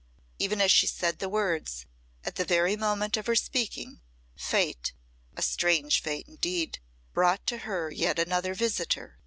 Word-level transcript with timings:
Even 0.39 0.59
as 0.61 0.71
she 0.71 0.87
said 0.87 1.19
the 1.19 1.29
words, 1.29 1.85
at 2.25 2.33
the 2.33 2.43
very 2.43 2.75
moment 2.75 3.17
of 3.17 3.27
her 3.27 3.35
speaking, 3.35 4.01
Fate 4.35 4.93
a 5.37 5.43
strange 5.43 6.01
Fate 6.01 6.27
indeed 6.27 6.79
brought 7.13 7.45
to 7.45 7.59
her 7.59 7.91
yet 7.91 8.17
another 8.17 8.55
visitor. 8.55 9.19